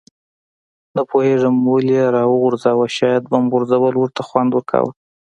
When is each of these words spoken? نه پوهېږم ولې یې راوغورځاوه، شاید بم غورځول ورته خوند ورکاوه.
نه 0.95 1.01
پوهېږم 1.09 1.55
ولې 1.71 1.93
یې 2.01 2.11
راوغورځاوه، 2.17 2.85
شاید 2.97 3.23
بم 3.31 3.43
غورځول 3.51 3.93
ورته 3.97 4.21
خوند 4.27 4.49
ورکاوه. 4.53 4.91